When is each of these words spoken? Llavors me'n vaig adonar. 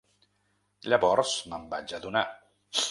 Llavors 0.93 1.35
me'n 1.53 1.71
vaig 1.77 1.97
adonar. 2.01 2.27